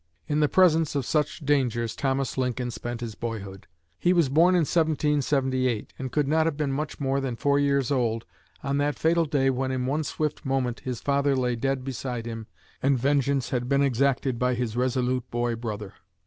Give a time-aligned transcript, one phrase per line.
[0.27, 3.67] In the presence of such dangers Thomas Lincoln spent his boyhood.
[3.99, 7.91] He was born in 1778, and could not have been much more than four years
[7.91, 8.25] old
[8.63, 12.47] on that fatal day when in one swift moment his father lay dead beside him
[12.81, 15.93] and vengeance had been exacted by his resolute boy brother.